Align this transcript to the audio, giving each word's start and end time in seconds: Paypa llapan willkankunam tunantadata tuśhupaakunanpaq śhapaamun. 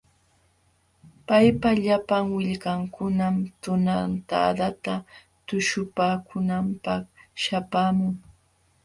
Paypa 1.27 1.69
llapan 1.83 2.23
willkankunam 2.35 3.35
tunantadata 3.63 4.93
tuśhupaakunanpaq 5.47 7.03
śhapaamun. 7.41 8.15